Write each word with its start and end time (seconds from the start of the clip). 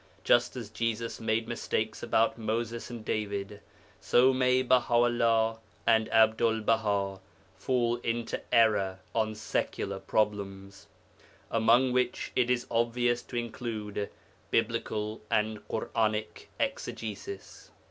Just 0.23 0.55
as 0.55 0.71
Jesus 0.71 1.19
made 1.19 1.47
mistakes 1.47 2.01
about 2.01 2.35
Moses 2.35 2.89
and 2.89 3.05
David, 3.05 3.61
so 3.99 4.33
may 4.33 4.63
Baha 4.63 4.95
'ullah 4.95 5.59
and 5.85 6.11
Abdul 6.11 6.61
Baha 6.61 7.19
fall 7.55 7.97
into 7.97 8.41
error 8.51 8.97
on 9.13 9.35
secular 9.35 9.99
problems, 9.99 10.87
among 11.51 11.91
which 11.91 12.31
it 12.35 12.49
is 12.49 12.65
obvious 12.71 13.21
to 13.21 13.35
include 13.35 14.09
Biblical 14.49 15.21
and 15.29 15.59
Ḳuranic 15.67 16.47
exegesis. 16.59 17.69